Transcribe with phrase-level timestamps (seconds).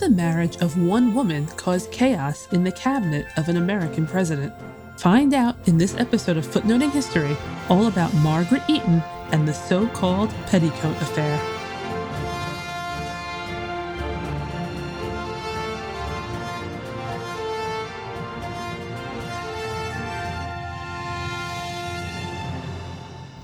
[0.00, 4.50] the marriage of one woman cause chaos in the cabinet of an American president?
[4.96, 7.36] Find out in this episode of Footnoting History
[7.68, 11.36] all about Margaret Eaton and the so called Petticoat Affair.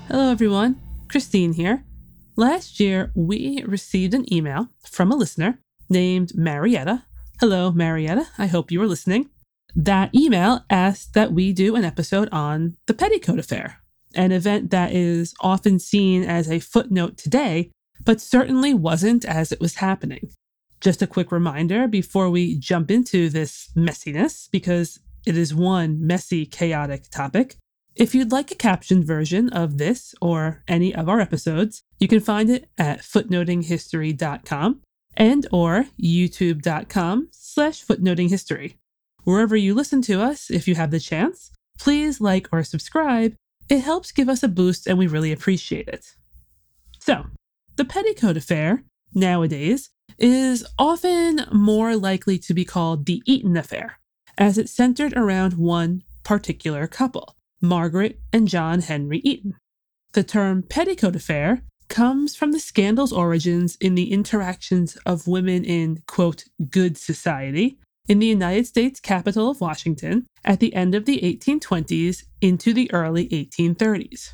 [0.07, 0.81] Hello, everyone.
[1.07, 1.83] Christine here.
[2.35, 5.59] Last year, we received an email from a listener
[5.89, 7.03] named Marietta.
[7.39, 8.27] Hello, Marietta.
[8.37, 9.29] I hope you are listening.
[9.75, 13.81] That email asked that we do an episode on the Petticoat Affair,
[14.15, 17.69] an event that is often seen as a footnote today,
[18.03, 20.31] but certainly wasn't as it was happening.
[20.81, 26.45] Just a quick reminder before we jump into this messiness, because it is one messy,
[26.45, 27.57] chaotic topic.
[27.95, 32.19] If you'd like a captioned version of this or any of our episodes, you can
[32.19, 34.81] find it at footnotinghistory.com
[35.17, 38.75] and or youtube.com slash footnotinghistory.
[39.25, 43.35] Wherever you listen to us, if you have the chance, please like or subscribe.
[43.67, 46.13] It helps give us a boost and we really appreciate it.
[46.99, 47.25] So,
[47.75, 53.99] the Petticoat Affair, nowadays, is often more likely to be called the Eaton Affair,
[54.37, 57.35] as it centered around one particular couple.
[57.61, 59.55] Margaret and John Henry Eaton.
[60.13, 66.03] The term petticoat affair comes from the scandal's origins in the interactions of women in,
[66.07, 71.19] quote, good society in the United States capital of Washington at the end of the
[71.19, 74.31] 1820s into the early 1830s.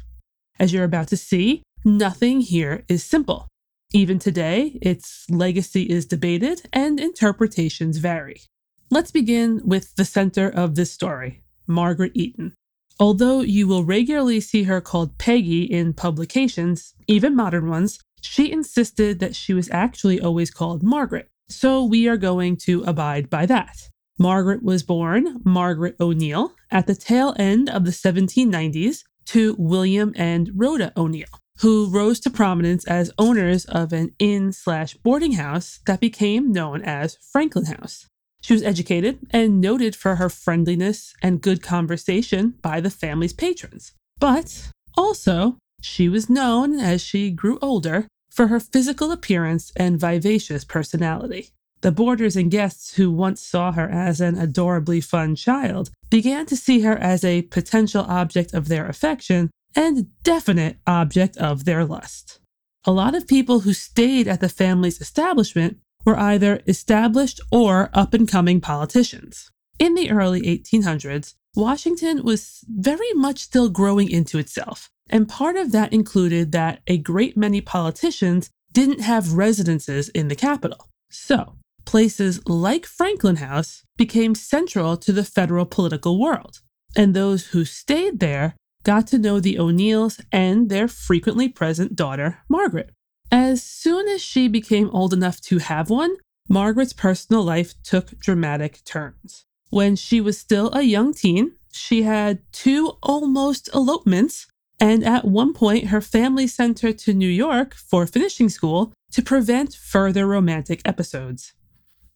[0.59, 3.47] As you're about to see, nothing here is simple.
[3.91, 8.41] Even today, its legacy is debated and interpretations vary.
[8.89, 12.53] Let's begin with the center of this story Margaret Eaton.
[12.99, 19.19] Although you will regularly see her called Peggy in publications, even modern ones, she insisted
[19.19, 21.29] that she was actually always called Margaret.
[21.49, 23.89] So we are going to abide by that.
[24.17, 30.51] Margaret was born Margaret O'Neill at the tail end of the 1790s to William and
[30.55, 35.99] Rhoda O'Neill, who rose to prominence as owners of an inn slash boarding house that
[35.99, 38.07] became known as Franklin House.
[38.43, 43.93] She was educated and noted for her friendliness and good conversation by the family's patrons.
[44.19, 50.65] But also, she was known as she grew older for her physical appearance and vivacious
[50.65, 51.51] personality.
[51.81, 56.57] The boarders and guests who once saw her as an adorably fun child began to
[56.57, 62.39] see her as a potential object of their affection and definite object of their lust.
[62.85, 68.13] A lot of people who stayed at the family's establishment were either established or up
[68.13, 69.51] and coming politicians.
[69.79, 75.71] In the early 1800s, Washington was very much still growing into itself, and part of
[75.71, 80.89] that included that a great many politicians didn't have residences in the capital.
[81.11, 86.61] So, places like Franklin House became central to the federal political world,
[86.95, 92.39] and those who stayed there got to know the O'Neills and their frequently present daughter,
[92.49, 92.91] Margaret.
[93.33, 96.17] As soon as she became old enough to have one,
[96.47, 99.45] Margaret's personal life took dramatic turns.
[99.71, 104.45] When she was still a young teen, she had two almost elopements,
[104.79, 109.23] and at one point, her family sent her to New York for finishing school to
[109.23, 111.53] prevent further romantic episodes.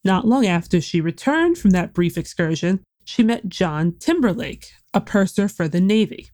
[0.04, 5.48] Not long after she returned from that brief excursion, she met John Timberlake, a purser
[5.48, 6.30] for the Navy.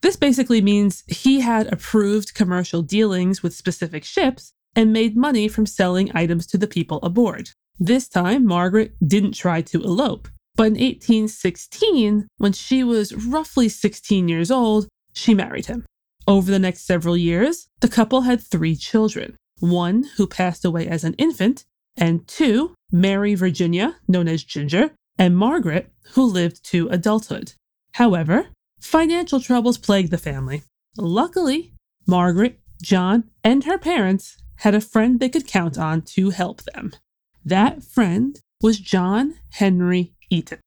[0.00, 5.66] This basically means he had approved commercial dealings with specific ships and made money from
[5.66, 7.50] selling items to the people aboard.
[7.78, 14.28] This time, Margaret didn't try to elope, but in 1816, when she was roughly 16
[14.28, 15.84] years old, she married him.
[16.26, 21.02] Over the next several years, the couple had three children one who passed away as
[21.02, 21.64] an infant,
[21.96, 27.54] and two, Mary Virginia, known as Ginger, and Margaret, who lived to adulthood.
[27.94, 28.48] However,
[28.80, 30.62] Financial troubles plagued the family.
[30.96, 31.72] Luckily,
[32.06, 36.92] Margaret, John, and her parents had a friend they could count on to help them.
[37.44, 40.58] That friend was John Henry Eaton.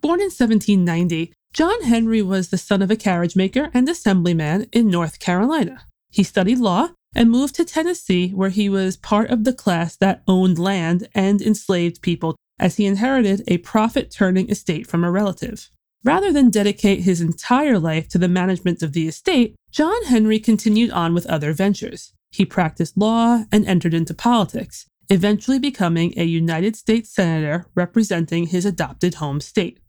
[0.00, 4.88] Born in 1790, John Henry was the son of a carriage maker and assemblyman in
[4.88, 5.84] North Carolina.
[6.10, 10.22] He studied law and moved to Tennessee, where he was part of the class that
[10.28, 15.70] owned land and enslaved people as he inherited a profit turning estate from a relative.
[16.04, 20.90] Rather than dedicate his entire life to the management of the estate, John Henry continued
[20.90, 22.12] on with other ventures.
[22.30, 28.64] He practiced law and entered into politics, eventually becoming a United States Senator representing his
[28.64, 29.80] adopted home state.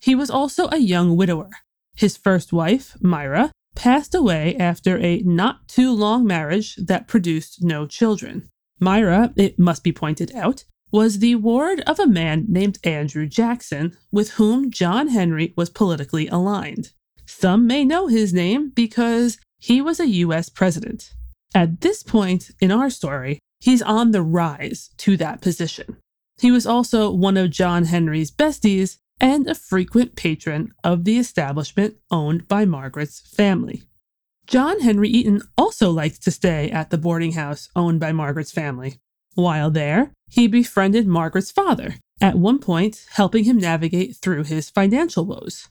[0.00, 1.50] He was also a young widower.
[1.96, 7.86] His first wife, Myra, passed away after a not too long marriage that produced no
[7.86, 8.48] children.
[8.80, 13.96] Myra, it must be pointed out, was the ward of a man named Andrew Jackson,
[14.10, 16.92] with whom John Henry was politically aligned.
[17.26, 21.12] Some may know his name because he was a US president.
[21.54, 25.96] At this point in our story, he's on the rise to that position.
[26.40, 31.96] He was also one of John Henry's besties and a frequent patron of the establishment
[32.10, 33.82] owned by Margaret's family.
[34.46, 39.00] John Henry Eaton also liked to stay at the boarding house owned by Margaret's family.
[39.38, 45.24] While there, he befriended Margaret's father, at one point helping him navigate through his financial
[45.24, 45.68] woes.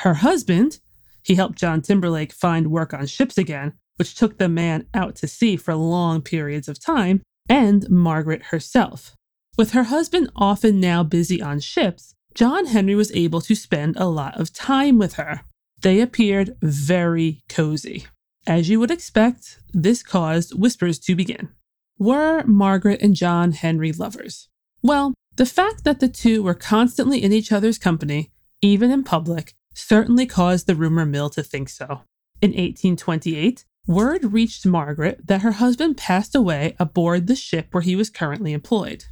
[0.00, 0.78] Her husband,
[1.22, 5.26] he helped John Timberlake find work on ships again, which took the man out to
[5.26, 9.14] sea for long periods of time, and Margaret herself.
[9.56, 14.04] With her husband often now busy on ships, John Henry was able to spend a
[14.04, 15.40] lot of time with her.
[15.80, 18.04] They appeared very cozy.
[18.46, 21.48] As you would expect, this caused whispers to begin.
[21.98, 24.48] Were Margaret and John Henry lovers?
[24.82, 28.30] Well, the fact that the two were constantly in each other's company,
[28.62, 32.02] even in public, certainly caused the rumor mill to think so.
[32.40, 37.96] In 1828, word reached Margaret that her husband passed away aboard the ship where he
[37.96, 39.04] was currently employed.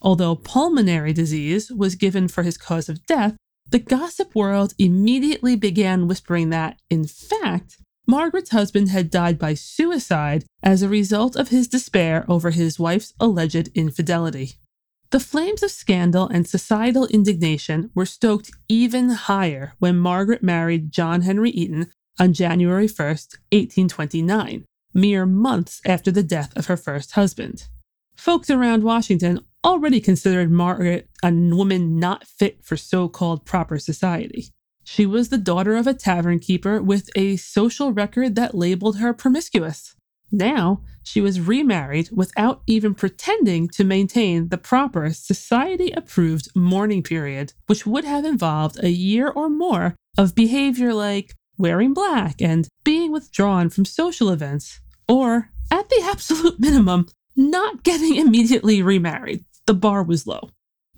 [0.00, 3.36] Although pulmonary disease was given for his cause of death,
[3.70, 7.78] the gossip world immediately began whispering that, in fact,
[8.12, 13.14] Margaret's husband had died by suicide as a result of his despair over his wife's
[13.18, 14.56] alleged infidelity.
[15.08, 21.22] The flames of scandal and societal indignation were stoked even higher when Margaret married John
[21.22, 27.66] Henry Eaton on January 1, 1829, mere months after the death of her first husband.
[28.14, 34.50] Folks around Washington already considered Margaret a woman not fit for so called proper society.
[34.84, 39.12] She was the daughter of a tavern keeper with a social record that labeled her
[39.12, 39.94] promiscuous.
[40.30, 47.52] Now, she was remarried without even pretending to maintain the proper society approved mourning period,
[47.66, 53.12] which would have involved a year or more of behavior like wearing black and being
[53.12, 59.44] withdrawn from social events, or, at the absolute minimum, not getting immediately remarried.
[59.66, 60.50] The bar was low.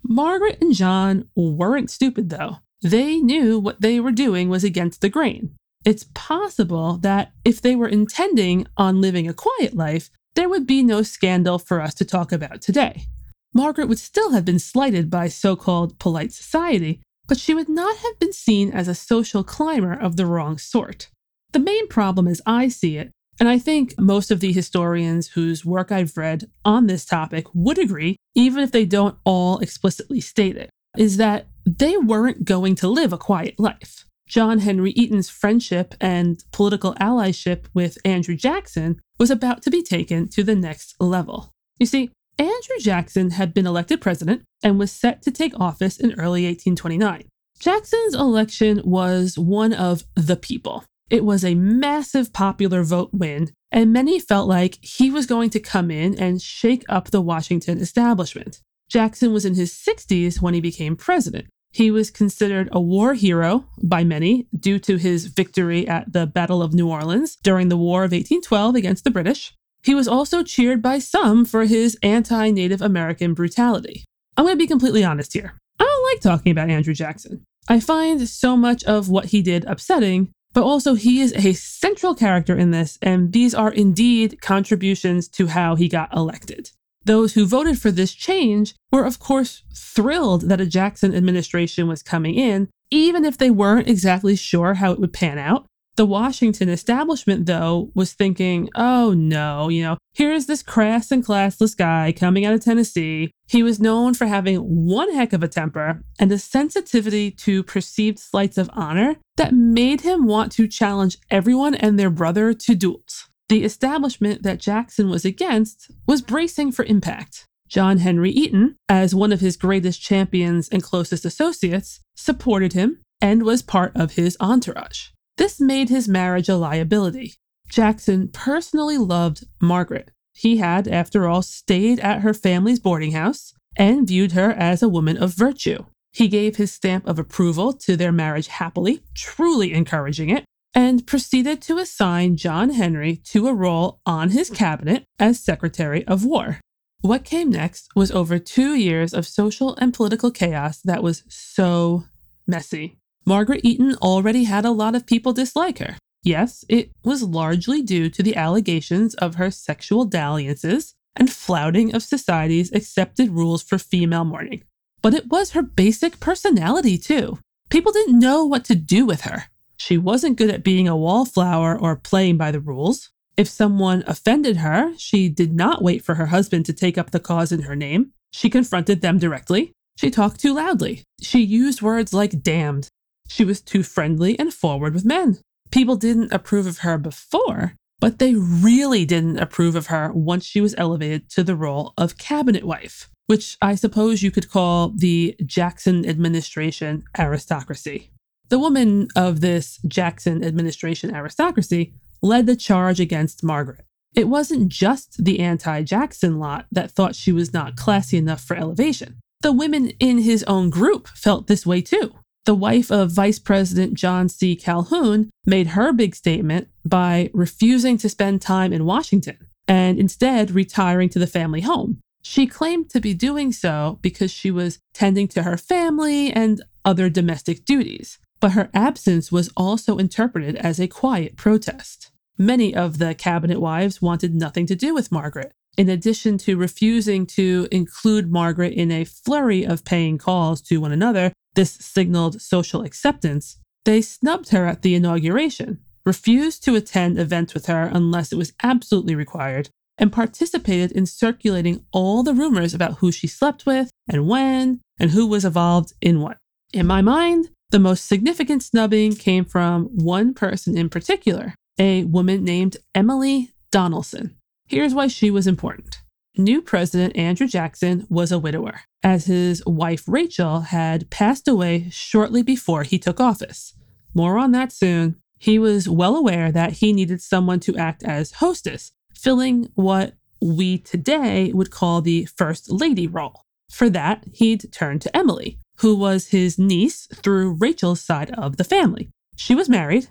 [0.03, 2.59] Margaret and John weren't stupid, though.
[2.85, 5.57] They knew what they were doing was against the grain.
[5.87, 10.83] It's possible that if they were intending on living a quiet life, there would be
[10.83, 13.07] no scandal for us to talk about today.
[13.55, 17.97] Margaret would still have been slighted by so called polite society, but she would not
[17.97, 21.09] have been seen as a social climber of the wrong sort.
[21.53, 25.65] The main problem, as I see it, and I think most of the historians whose
[25.65, 30.57] work I've read on this topic would agree, even if they don't all explicitly state
[30.57, 34.05] it, is that they weren't going to live a quiet life.
[34.27, 40.29] John Henry Eaton's friendship and political allyship with Andrew Jackson was about to be taken
[40.29, 41.51] to the next level.
[41.79, 46.13] You see, Andrew Jackson had been elected president and was set to take office in
[46.13, 47.25] early 1829.
[47.61, 50.85] Jackson's election was one of the people.
[51.11, 55.61] It was a massive popular vote win, and many felt like he was going to
[55.61, 58.61] come in and shake up the Washington establishment.
[58.89, 61.47] Jackson was in his 60s when he became president.
[61.73, 66.63] He was considered a war hero by many due to his victory at the Battle
[66.63, 69.55] of New Orleans during the War of 1812 against the British.
[69.83, 74.05] He was also cheered by some for his anti Native American brutality.
[74.37, 75.59] I'm going to be completely honest here.
[75.81, 77.43] I don't like talking about Andrew Jackson.
[77.69, 82.15] I find so much of what he did upsetting, but also he is a central
[82.15, 86.71] character in this, and these are indeed contributions to how he got elected.
[87.05, 92.03] Those who voted for this change were, of course, thrilled that a Jackson administration was
[92.03, 95.67] coming in, even if they weren't exactly sure how it would pan out.
[95.97, 101.77] The Washington establishment, though, was thinking, oh no, you know, here's this crass and classless
[101.77, 103.31] guy coming out of Tennessee.
[103.47, 108.19] He was known for having one heck of a temper and a sensitivity to perceived
[108.19, 113.29] slights of honor that made him want to challenge everyone and their brother to duels.
[113.49, 117.47] The establishment that Jackson was against was bracing for impact.
[117.69, 123.43] John Henry Eaton, as one of his greatest champions and closest associates, supported him and
[123.43, 125.09] was part of his entourage.
[125.37, 127.35] This made his marriage a liability.
[127.69, 130.11] Jackson personally loved Margaret.
[130.33, 134.89] He had, after all, stayed at her family's boarding house and viewed her as a
[134.89, 135.85] woman of virtue.
[136.13, 140.45] He gave his stamp of approval to their marriage happily, truly encouraging it,
[140.75, 146.25] and proceeded to assign John Henry to a role on his cabinet as Secretary of
[146.25, 146.61] War.
[147.01, 152.05] What came next was over two years of social and political chaos that was so
[152.47, 152.99] messy.
[153.27, 155.97] Margaret Eaton already had a lot of people dislike her.
[156.23, 162.03] Yes, it was largely due to the allegations of her sexual dalliances, and flouting of
[162.03, 164.65] society's accepted rules for female mourning.
[165.03, 167.39] But it was her basic personality, too.
[167.69, 169.45] People didn't know what to do with her.
[169.77, 173.11] She wasn't good at being a wallflower or playing by the rules.
[173.37, 177.21] If someone offended her, she did not wait for her husband to take up the
[177.21, 178.13] cause in her name.
[178.33, 179.73] She confronted them directly.
[179.97, 181.03] She talked too loudly.
[181.21, 182.89] She used words like damned.
[183.29, 185.39] She was too friendly and forward with men.
[185.71, 190.61] People didn't approve of her before, but they really didn't approve of her once she
[190.61, 195.37] was elevated to the role of cabinet wife, which I suppose you could call the
[195.45, 198.11] Jackson administration aristocracy.
[198.55, 201.93] The woman of this Jackson administration aristocracy
[202.23, 203.85] led the charge against Margaret.
[204.15, 208.57] It wasn't just the anti Jackson lot that thought she was not classy enough for
[208.57, 209.17] elevation.
[209.41, 212.15] The women in his own group felt this way too.
[212.45, 214.55] The wife of Vice President John C.
[214.55, 221.09] Calhoun made her big statement by refusing to spend time in Washington and instead retiring
[221.09, 221.99] to the family home.
[222.23, 227.09] She claimed to be doing so because she was tending to her family and other
[227.09, 232.11] domestic duties, but her absence was also interpreted as a quiet protest.
[232.37, 235.51] Many of the cabinet wives wanted nothing to do with Margaret.
[235.79, 240.93] In addition to refusing to include Margaret in a flurry of paying calls to one
[240.93, 247.55] another, this signaled social acceptance, they snubbed her at the inauguration, refused to attend events
[247.55, 252.99] with her unless it was absolutely required, and participated in circulating all the rumors about
[252.99, 256.37] who she slept with and when and who was involved in what.
[256.75, 262.45] In my mind, the most significant snubbing came from one person in particular, a woman
[262.45, 264.37] named Emily Donelson.
[264.69, 266.01] Here's why she was important.
[266.39, 272.45] New President Andrew Jackson was a widower, as his wife Rachel had passed away shortly
[272.45, 273.75] before he took office.
[274.15, 275.17] More on that soon.
[275.41, 280.79] He was well aware that he needed someone to act as hostess, filling what we
[280.79, 283.43] today would call the First Lady role.
[283.69, 288.65] For that, he'd turned to Emily, who was his niece through Rachel's side of the
[288.65, 289.09] family.
[289.37, 290.09] She was married,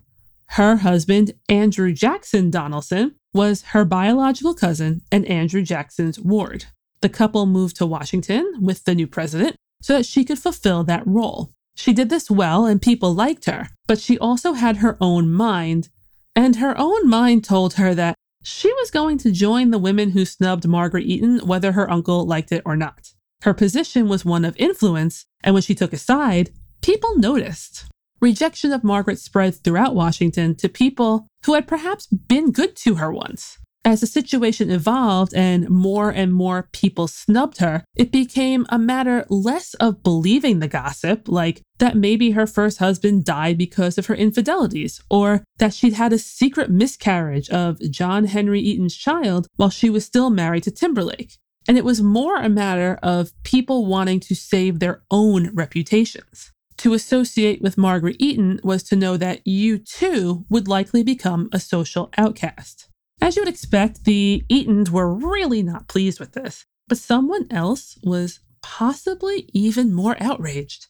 [0.53, 6.65] her husband, Andrew Jackson Donelson, was her biological cousin and Andrew Jackson's ward.
[7.01, 11.07] The couple moved to Washington with the new president so that she could fulfill that
[11.07, 11.51] role.
[11.75, 15.89] She did this well and people liked her, but she also had her own mind,
[16.35, 20.23] and her own mind told her that she was going to join the women who
[20.23, 23.13] snubbed Margaret Eaton whether her uncle liked it or not.
[23.43, 27.85] Her position was one of influence, and when she took a side, people noticed
[28.21, 33.11] rejection of Margaret spread throughout Washington to people who had perhaps been good to her
[33.11, 33.57] once.
[33.83, 39.25] As the situation evolved and more and more people snubbed her, it became a matter
[39.27, 44.15] less of believing the gossip, like that maybe her first husband died because of her
[44.15, 49.89] infidelities, or that she'd had a secret miscarriage of John Henry Eaton's child while she
[49.89, 51.35] was still married to Timberlake.
[51.67, 56.51] And it was more a matter of people wanting to save their own reputations.
[56.77, 61.59] To associate with Margaret Eaton was to know that you too would likely become a
[61.59, 62.89] social outcast.
[63.21, 67.97] As you would expect, the Eatons were really not pleased with this, but someone else
[68.03, 70.87] was possibly even more outraged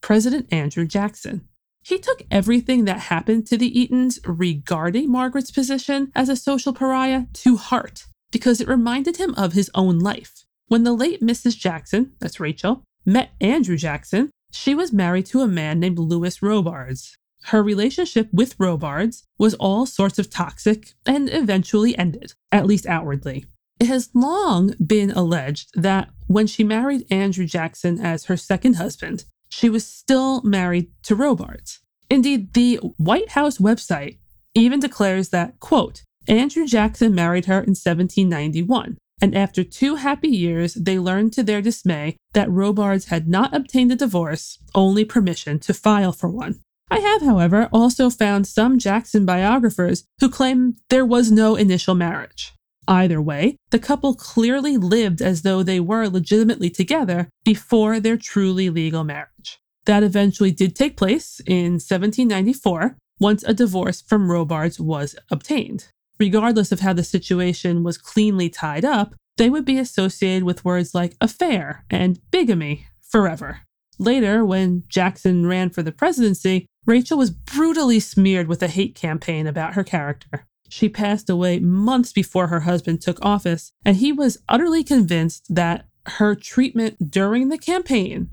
[0.00, 1.46] President Andrew Jackson.
[1.82, 7.24] He took everything that happened to the Eatons regarding Margaret's position as a social pariah
[7.34, 10.44] to heart because it reminded him of his own life.
[10.68, 11.56] When the late Mrs.
[11.56, 17.16] Jackson, that's Rachel, met Andrew Jackson, she was married to a man named Lewis Robards.
[17.44, 23.44] Her relationship with Robards was all sorts of toxic and eventually ended, at least outwardly.
[23.78, 29.24] It has long been alleged that when she married Andrew Jackson as her second husband,
[29.48, 31.80] she was still married to Robards.
[32.10, 34.18] Indeed, the White House website
[34.54, 40.74] even declares that, quote, Andrew Jackson married her in 1791, and after two happy years,
[40.74, 45.72] they learned to their dismay that Robards had not obtained a divorce, only permission to
[45.72, 46.60] file for one.
[46.90, 52.52] I have, however, also found some Jackson biographers who claim there was no initial marriage.
[52.88, 58.70] Either way, the couple clearly lived as though they were legitimately together before their truly
[58.70, 59.58] legal marriage.
[59.86, 65.88] That eventually did take place in 1794 once a divorce from Robards was obtained
[66.18, 70.94] regardless of how the situation was cleanly tied up, they would be associated with words
[70.94, 73.60] like affair and bigamy forever.
[73.98, 79.46] Later, when Jackson ran for the presidency, Rachel was brutally smeared with a hate campaign
[79.46, 80.46] about her character.
[80.68, 85.86] She passed away months before her husband took office, and he was utterly convinced that
[86.06, 88.30] her treatment during the campaign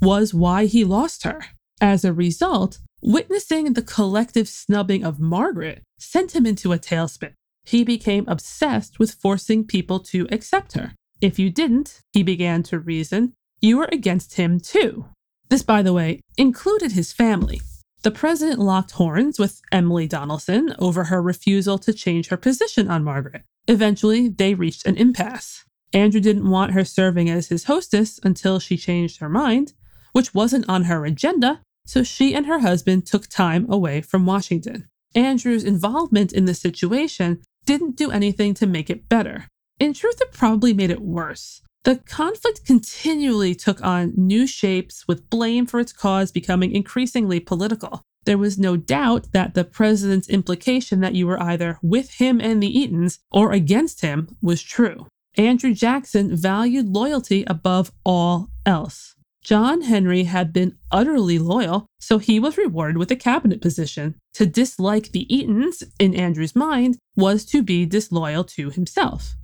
[0.00, 1.46] was why he lost her.
[1.80, 7.34] As a result, Witnessing the collective snubbing of Margaret sent him into a tailspin.
[7.66, 10.94] he became obsessed with forcing people to accept her.
[11.20, 15.04] If you didn't, he began to reason, you were against him too.
[15.50, 17.60] This, by the way, included his family.
[18.04, 23.04] The president locked horns with Emily Donelson over her refusal to change her position on
[23.04, 23.42] Margaret.
[23.68, 25.66] Eventually, they reached an impasse.
[25.92, 29.74] Andrew didn't want her serving as his hostess until she changed her mind,
[30.12, 34.88] which wasn't on her agenda, so she and her husband took time away from Washington.
[35.14, 39.46] Andrew's involvement in the situation didn't do anything to make it better.
[39.78, 41.62] In truth, it probably made it worse.
[41.84, 48.02] The conflict continually took on new shapes, with blame for its cause becoming increasingly political.
[48.24, 52.62] There was no doubt that the president's implication that you were either with him and
[52.62, 55.06] the Eatons or against him was true.
[55.36, 59.13] Andrew Jackson valued loyalty above all else.
[59.44, 64.14] John Henry had been utterly loyal, so he was rewarded with a cabinet position.
[64.34, 69.34] To dislike the Eatons, in Andrew's mind, was to be disloyal to himself.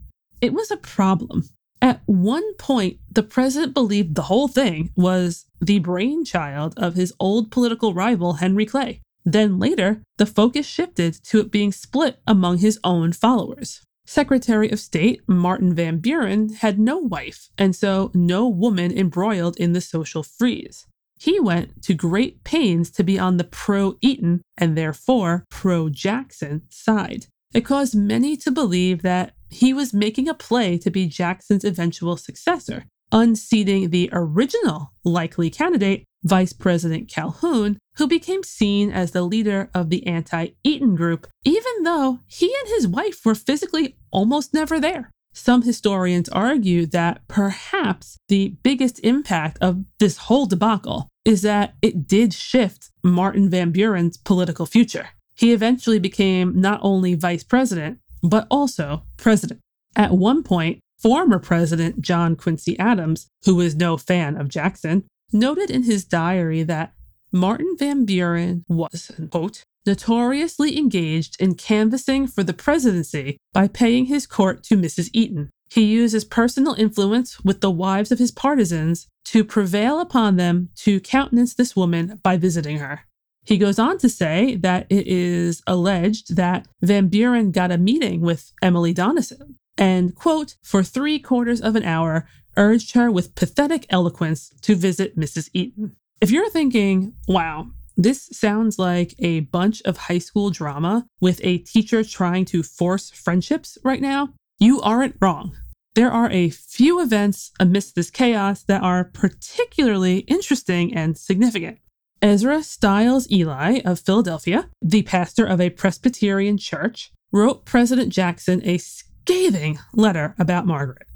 [0.40, 1.50] It was a problem.
[1.82, 7.50] At one point, the president believed the whole thing was the brainchild of his old
[7.50, 9.02] political rival, Henry Clay.
[9.26, 13.82] Then later, the focus shifted to it being split among his own followers.
[14.10, 19.72] Secretary of State Martin Van Buren had no wife, and so no woman embroiled in
[19.72, 20.84] the social freeze.
[21.20, 26.62] He went to great pains to be on the pro Eaton and therefore pro Jackson
[26.68, 27.26] side.
[27.54, 32.16] It caused many to believe that he was making a play to be Jackson's eventual
[32.16, 39.70] successor, unseating the original likely candidate, Vice President Calhoun, who became seen as the leader
[39.74, 44.78] of the anti Eaton group, even though he and his wife were physically almost never
[44.80, 45.10] there.
[45.32, 52.08] Some historians argue that perhaps the biggest impact of this whole debacle is that it
[52.08, 55.10] did shift Martin Van Buren's political future.
[55.34, 59.60] He eventually became not only vice president, but also president.
[59.96, 65.70] At one point, former President John Quincy Adams, who was no fan of Jackson, noted
[65.70, 66.92] in his diary that
[67.32, 74.26] Martin Van Buren was, quote, notoriously engaged in canvassing for the presidency by paying his
[74.26, 75.10] court to Mrs.
[75.12, 75.50] Eaton.
[75.70, 80.70] He used his personal influence with the wives of his partisans to prevail upon them
[80.76, 83.02] to countenance this woman by visiting her.
[83.44, 88.20] He goes on to say that it is alleged that Van Buren got a meeting
[88.20, 93.86] with Emily Donelson and, quote, for three quarters of an hour urged her with pathetic
[93.90, 95.50] eloquence to visit Mrs.
[95.52, 95.96] Eaton.
[96.20, 101.58] If you're thinking, wow, this sounds like a bunch of high school drama with a
[101.58, 105.56] teacher trying to force friendships right now, you aren't wrong.
[105.94, 111.78] There are a few events amidst this chaos that are particularly interesting and significant.
[112.22, 118.78] Ezra Stiles Ely of Philadelphia, the pastor of a Presbyterian church, wrote President Jackson a
[118.78, 121.06] scathing letter about Margaret.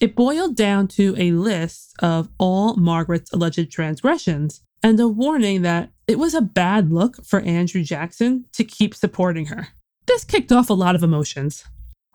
[0.00, 5.90] It boiled down to a list of all Margaret's alleged transgressions and a warning that
[6.08, 9.68] it was a bad look for Andrew Jackson to keep supporting her.
[10.06, 11.64] This kicked off a lot of emotions.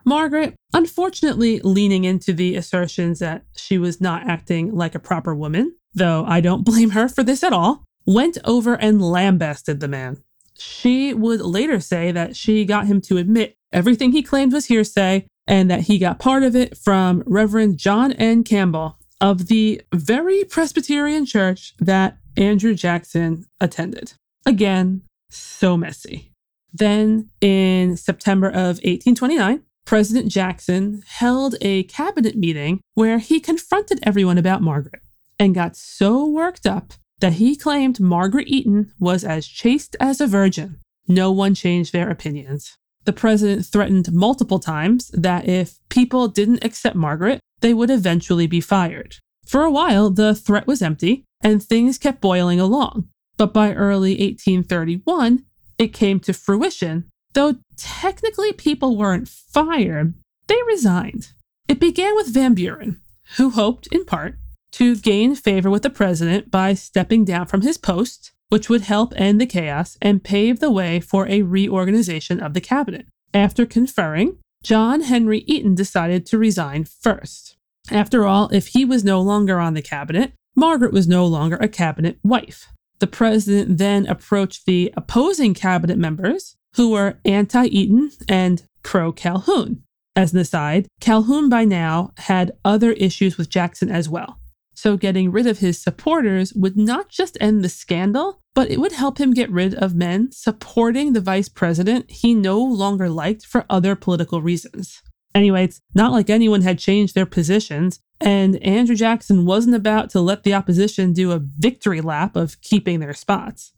[0.03, 5.75] Margaret, unfortunately, leaning into the assertions that she was not acting like a proper woman,
[5.93, 10.17] though I don't blame her for this at all, went over and lambasted the man.
[10.57, 15.27] She would later say that she got him to admit everything he claimed was hearsay
[15.47, 18.43] and that he got part of it from Reverend John N.
[18.43, 24.13] Campbell of the very Presbyterian church that Andrew Jackson attended.
[24.45, 26.31] Again, so messy.
[26.73, 34.37] Then in September of 1829, President Jackson held a cabinet meeting where he confronted everyone
[34.37, 35.01] about Margaret
[35.39, 40.27] and got so worked up that he claimed Margaret Eaton was as chaste as a
[40.27, 40.79] virgin.
[41.07, 42.77] No one changed their opinions.
[43.05, 48.61] The president threatened multiple times that if people didn't accept Margaret, they would eventually be
[48.61, 49.17] fired.
[49.45, 53.07] For a while, the threat was empty and things kept boiling along.
[53.37, 55.45] But by early 1831,
[55.77, 57.05] it came to fruition.
[57.33, 60.13] Though technically people weren't fired,
[60.47, 61.29] they resigned.
[61.67, 63.01] It began with Van Buren,
[63.37, 64.37] who hoped, in part,
[64.71, 69.13] to gain favor with the president by stepping down from his post, which would help
[69.15, 73.07] end the chaos and pave the way for a reorganization of the cabinet.
[73.33, 77.55] After conferring, John Henry Eaton decided to resign first.
[77.91, 81.67] After all, if he was no longer on the cabinet, Margaret was no longer a
[81.67, 82.69] cabinet wife.
[82.99, 89.83] The president then approached the opposing cabinet members, who were anti Eaton and pro Calhoun.
[90.15, 94.39] As an aside, Calhoun by now had other issues with Jackson as well.
[94.75, 98.91] So getting rid of his supporters would not just end the scandal, but it would
[98.91, 103.65] help him get rid of men supporting the vice president he no longer liked for
[103.69, 105.01] other political reasons.
[105.33, 110.21] Anyway, it's not like anyone had changed their positions, and Andrew Jackson wasn't about to
[110.21, 113.73] let the opposition do a victory lap of keeping their spots.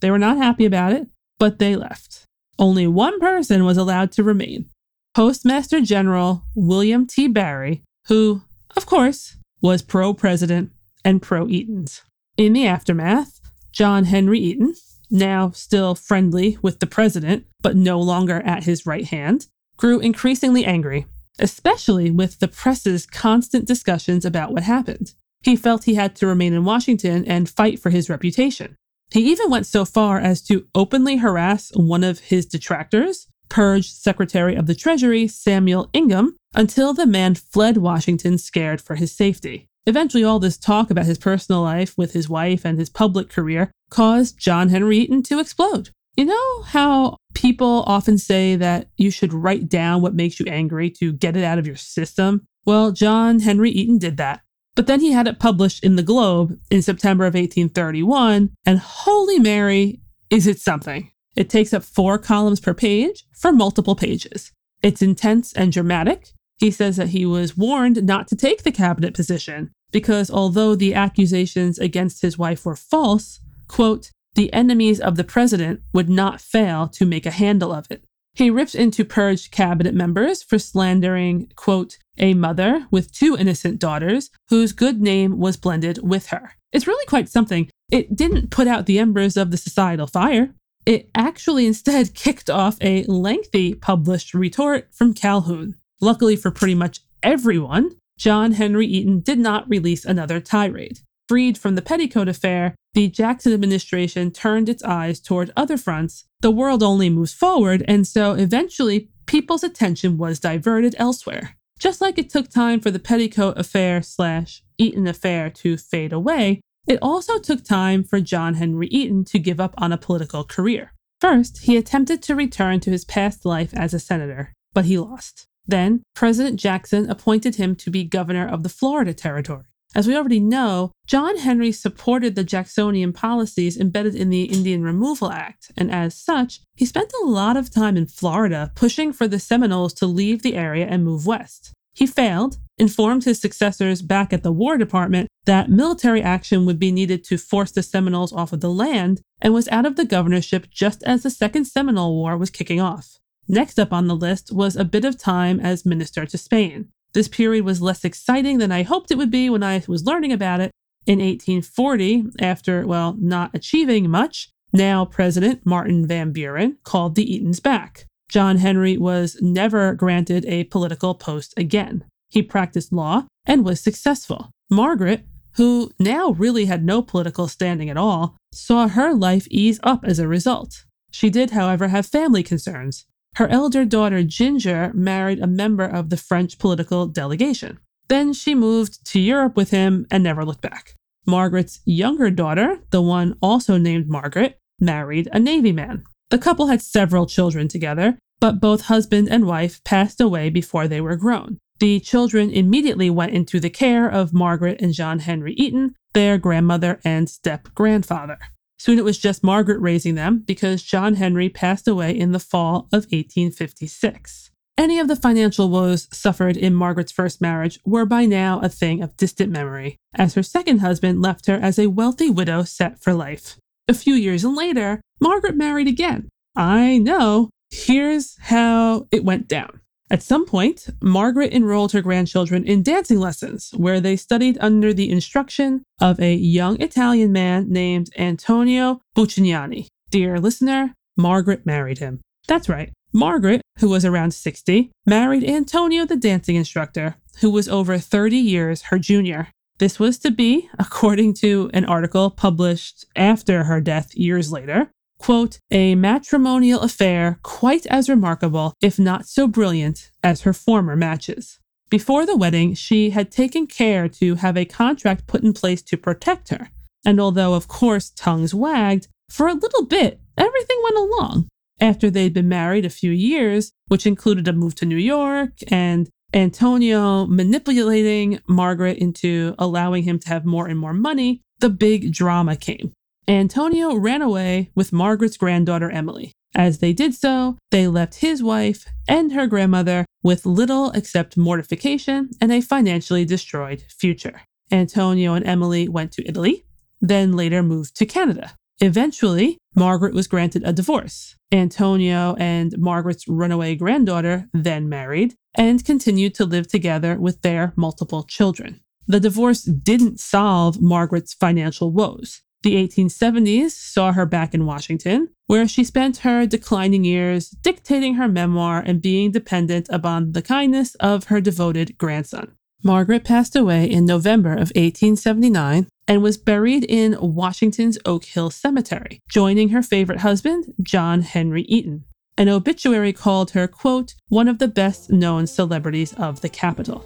[0.00, 1.08] They were not happy about it,
[1.38, 2.24] but they left.
[2.58, 4.66] Only one person was allowed to remain
[5.14, 7.26] Postmaster General William T.
[7.28, 8.42] Barry, who,
[8.76, 10.70] of course, was pro president
[11.04, 12.02] and pro Eatons.
[12.36, 13.40] In the aftermath,
[13.72, 14.74] John Henry Eaton,
[15.10, 20.64] now still friendly with the president, but no longer at his right hand, grew increasingly
[20.64, 21.06] angry,
[21.38, 25.14] especially with the press's constant discussions about what happened.
[25.42, 28.76] He felt he had to remain in Washington and fight for his reputation.
[29.10, 34.54] He even went so far as to openly harass one of his detractors, purged Secretary
[34.54, 39.68] of the Treasury Samuel Ingham, until the man fled Washington scared for his safety.
[39.86, 43.70] Eventually, all this talk about his personal life with his wife and his public career
[43.90, 45.90] caused John Henry Eaton to explode.
[46.16, 50.90] You know how people often say that you should write down what makes you angry
[50.98, 52.44] to get it out of your system?
[52.66, 54.40] Well, John Henry Eaton did that.
[54.74, 59.38] But then he had it published in the Globe in September of 1831, and holy
[59.38, 61.10] Mary, is it something!
[61.34, 64.52] It takes up four columns per page for multiple pages.
[64.82, 66.32] It's intense and dramatic.
[66.58, 70.94] He says that he was warned not to take the cabinet position because although the
[70.94, 76.88] accusations against his wife were false, quote, the enemies of the president would not fail
[76.88, 78.04] to make a handle of it.
[78.34, 84.30] He rips into purged cabinet members for slandering, quote, a mother with two innocent daughters
[84.48, 86.52] whose good name was blended with her.
[86.72, 87.68] It's really quite something.
[87.90, 90.54] It didn't put out the embers of the societal fire.
[90.86, 95.74] It actually instead kicked off a lengthy published retort from Calhoun.
[96.00, 101.00] Luckily for pretty much everyone, John Henry Eaton did not release another tirade.
[101.28, 106.24] Freed from the petticoat affair, the Jackson administration turned its eyes toward other fronts.
[106.40, 111.56] The world only moves forward, and so eventually people's attention was diverted elsewhere.
[111.78, 116.60] Just like it took time for the petticoat affair slash Eaton affair to fade away,
[116.86, 120.92] it also took time for John Henry Eaton to give up on a political career.
[121.20, 125.46] First, he attempted to return to his past life as a senator, but he lost.
[125.68, 129.64] Then, President Jackson appointed him to be governor of the Florida Territory.
[129.94, 135.30] As we already know, John Henry supported the Jacksonian policies embedded in the Indian Removal
[135.30, 139.38] Act, and as such, he spent a lot of time in Florida pushing for the
[139.38, 141.72] Seminoles to leave the area and move west.
[141.94, 146.92] He failed, informed his successors back at the War Department that military action would be
[146.92, 150.70] needed to force the Seminoles off of the land, and was out of the governorship
[150.70, 153.18] just as the Second Seminole War was kicking off.
[153.48, 156.88] Next up on the list was a bit of time as minister to Spain.
[157.14, 160.32] This period was less exciting than I hoped it would be when I was learning
[160.32, 160.70] about it.
[161.06, 167.60] In 1840, after, well, not achieving much, now President Martin Van Buren called the Eatons
[167.60, 168.04] back.
[168.28, 172.04] John Henry was never granted a political post again.
[172.28, 174.50] He practiced law and was successful.
[174.68, 180.04] Margaret, who now really had no political standing at all, saw her life ease up
[180.04, 180.84] as a result.
[181.10, 183.06] She did, however, have family concerns.
[183.38, 187.78] Her elder daughter, Ginger, married a member of the French political delegation.
[188.08, 190.94] Then she moved to Europe with him and never looked back.
[191.24, 196.02] Margaret's younger daughter, the one also named Margaret, married a Navy man.
[196.30, 201.00] The couple had several children together, but both husband and wife passed away before they
[201.00, 201.58] were grown.
[201.78, 206.98] The children immediately went into the care of Margaret and John Henry Eaton, their grandmother
[207.04, 208.38] and step grandfather.
[208.78, 212.88] Soon it was just Margaret raising them because John Henry passed away in the fall
[212.92, 214.50] of 1856.
[214.78, 219.02] Any of the financial woes suffered in Margaret's first marriage were by now a thing
[219.02, 223.12] of distant memory, as her second husband left her as a wealthy widow set for
[223.12, 223.58] life.
[223.88, 226.28] A few years later, Margaret married again.
[226.54, 227.50] I know.
[227.70, 229.80] Here's how it went down.
[230.10, 235.10] At some point, Margaret enrolled her grandchildren in dancing lessons, where they studied under the
[235.10, 239.86] instruction of a young Italian man named Antonio Buchignani.
[240.10, 242.20] Dear listener, Margaret married him.
[242.46, 242.90] That's right.
[243.12, 248.82] Margaret, who was around 60, married Antonio, the dancing instructor, who was over 30 years
[248.82, 249.48] her junior.
[249.78, 255.58] This was to be, according to an article published after her death years later, quote,
[255.70, 261.58] a matrimonial affair quite as remarkable, if not so brilliant, as her former matches.
[261.90, 265.96] Before the wedding, she had taken care to have a contract put in place to
[265.96, 266.70] protect her.
[267.04, 271.48] And although, of course, tongues wagged, for a little bit, everything went along.
[271.80, 276.08] After they'd been married a few years, which included a move to New York and
[276.34, 282.56] Antonio manipulating Margaret into allowing him to have more and more money, the big drama
[282.56, 282.92] came.
[283.28, 286.32] Antonio ran away with Margaret's granddaughter Emily.
[286.54, 292.30] As they did so, they left his wife and her grandmother with little except mortification
[292.40, 294.40] and a financially destroyed future.
[294.72, 296.64] Antonio and Emily went to Italy,
[297.02, 298.54] then later moved to Canada.
[298.80, 301.36] Eventually, Margaret was granted a divorce.
[301.52, 308.22] Antonio and Margaret's runaway granddaughter then married and continued to live together with their multiple
[308.22, 308.80] children.
[309.06, 312.40] The divorce didn't solve Margaret's financial woes.
[312.62, 318.28] The 1870s saw her back in Washington, where she spent her declining years dictating her
[318.28, 322.52] memoir and being dependent upon the kindness of her devoted grandson.
[322.82, 329.20] Margaret passed away in November of 1879 and was buried in Washington's Oak Hill Cemetery,
[329.28, 332.04] joining her favorite husband, John Henry Eaton.
[332.36, 337.04] An obituary called her, quote, one of the best known celebrities of the capital.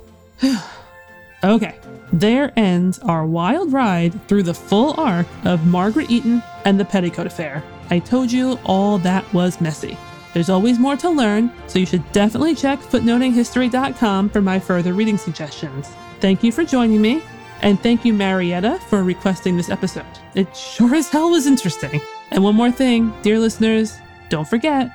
[1.44, 1.78] Okay,
[2.12, 7.26] there ends our wild ride through the full arc of Margaret Eaton and the Petticoat
[7.26, 7.62] Affair.
[7.90, 9.96] I told you all that was messy.
[10.34, 15.18] There's always more to learn, so you should definitely check footnotinghistory.com for my further reading
[15.18, 15.88] suggestions.
[16.20, 17.22] Thank you for joining me,
[17.60, 20.06] and thank you, Marietta, for requesting this episode.
[20.34, 22.00] It sure as hell was interesting.
[22.30, 23.98] And one more thing, dear listeners,
[24.30, 24.90] don't forget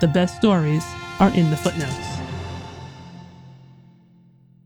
[0.00, 0.84] the best stories
[1.18, 2.17] are in the footnotes.